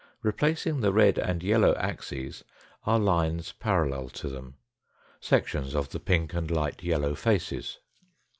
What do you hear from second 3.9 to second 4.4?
to